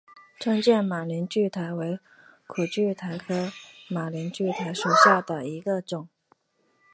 [0.39, 1.99] 剑川马铃苣苔为
[2.47, 3.51] 苦苣苔科
[3.87, 6.09] 马铃苣苔属下的一个种。